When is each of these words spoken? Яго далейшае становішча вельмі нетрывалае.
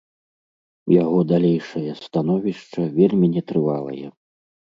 Яго 1.03 1.19
далейшае 1.31 1.91
становішча 2.05 2.81
вельмі 2.97 3.27
нетрывалае. 3.37 4.07